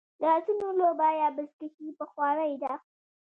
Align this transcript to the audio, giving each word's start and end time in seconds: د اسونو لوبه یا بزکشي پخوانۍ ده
د 0.21 0.23
اسونو 0.37 0.67
لوبه 0.79 1.07
یا 1.21 1.27
بزکشي 1.37 1.87
پخوانۍ 1.99 2.53
ده 2.63 2.73